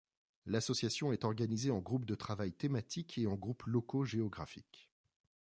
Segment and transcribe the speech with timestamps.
[0.47, 4.89] L’association est organisée en groupes de travail thématiques et en groupes locaux géographiques.